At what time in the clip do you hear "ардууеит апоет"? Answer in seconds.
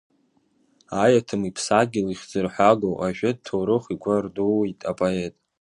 4.17-5.35